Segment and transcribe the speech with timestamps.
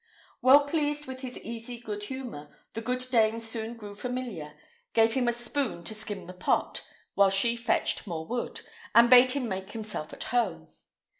[0.41, 4.55] Well pleased with his easy good humour, the good dame soon grew familiar,
[4.93, 6.81] gave him a spoon to skim the pot,
[7.13, 8.61] while she fetched more wood,
[8.95, 10.69] and bade him make himself at home.